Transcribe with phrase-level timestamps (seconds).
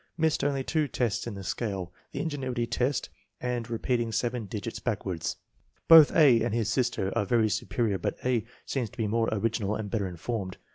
[0.17, 3.09] Missed only two tests in the scale, the ingenuity test
[3.39, 5.35] and re peating seven digits backwards.
[5.87, 6.41] Both A.
[6.41, 8.43] and his sister are very superior but A.
[8.65, 10.57] seems to be more original and better informed.